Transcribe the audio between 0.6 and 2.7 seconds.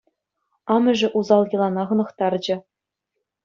Амӑшӗ усал йӑлана хӑнӑхтарчӗ.